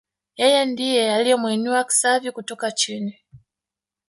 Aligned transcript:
yeye 0.39 0.61
ndiye 0.71 1.03
alimwinua 1.15 1.83
Xavi 1.89 2.31
kutoka 2.31 2.71
chini 2.71 3.19